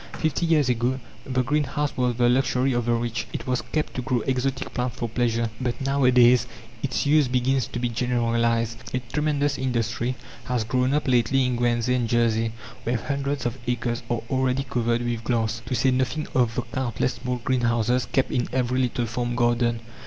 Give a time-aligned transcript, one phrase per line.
[0.17, 3.27] Fifty years ago the greenhouse was the luxury of the rich.
[3.33, 5.51] It was kept to grow exotic plants for pleasure.
[5.61, 6.47] But nowadays
[6.81, 8.79] its use begins to be generalized.
[8.95, 12.51] A tremendous industry has grown up lately in Guernsey and Jersey,
[12.81, 17.13] where hundreds of acres are already covered with glass to say nothing of the countless
[17.21, 19.81] small greenhouses kept in every little farm garden.